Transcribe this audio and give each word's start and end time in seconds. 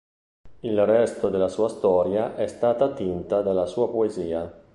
Il 0.61 0.83
resto 0.87 1.29
della 1.29 1.47
sua 1.47 1.69
storia 1.69 2.35
è 2.35 2.47
stata 2.47 2.85
attinta 2.85 3.43
dalla 3.43 3.67
sua 3.67 3.87
poesia. 3.91 4.51